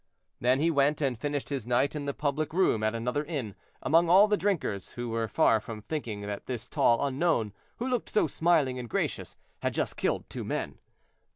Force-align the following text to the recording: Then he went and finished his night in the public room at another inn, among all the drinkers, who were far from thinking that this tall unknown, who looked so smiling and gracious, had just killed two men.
Then 0.39 0.59
he 0.59 0.71
went 0.71 0.99
and 0.99 1.15
finished 1.15 1.49
his 1.49 1.67
night 1.67 1.95
in 1.95 2.05
the 2.05 2.13
public 2.15 2.53
room 2.53 2.81
at 2.81 2.95
another 2.95 3.23
inn, 3.23 3.53
among 3.83 4.09
all 4.09 4.27
the 4.27 4.35
drinkers, 4.35 4.93
who 4.93 5.09
were 5.09 5.27
far 5.27 5.59
from 5.59 5.83
thinking 5.83 6.21
that 6.21 6.47
this 6.47 6.67
tall 6.67 7.05
unknown, 7.05 7.53
who 7.77 7.87
looked 7.87 8.09
so 8.09 8.25
smiling 8.25 8.79
and 8.79 8.89
gracious, 8.89 9.35
had 9.59 9.75
just 9.75 9.97
killed 9.97 10.27
two 10.27 10.43
men. 10.43 10.79